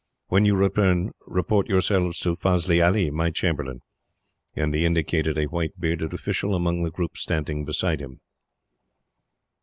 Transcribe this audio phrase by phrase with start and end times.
[0.29, 3.81] When you return, report yourselves to Fazli Ali, my chamberlain;"
[4.55, 8.19] and he indicated a white bearded official, among the group standing beside him.